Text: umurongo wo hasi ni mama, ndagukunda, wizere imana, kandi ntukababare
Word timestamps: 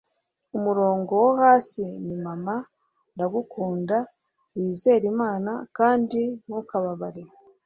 umurongo 0.57 1.11
wo 1.23 1.31
hasi 1.41 1.83
ni 2.05 2.15
mama, 2.25 2.55
ndagukunda, 3.13 3.97
wizere 4.55 5.03
imana, 5.13 5.51
kandi 5.77 6.21
ntukababare 6.43 7.23